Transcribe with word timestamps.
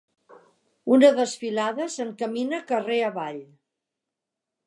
Una 0.95 1.09
desfilada 1.19 1.87
s'encamina 1.97 2.61
carrer 2.73 2.99
avall. 3.11 3.39